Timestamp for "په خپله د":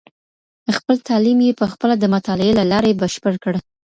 1.59-2.05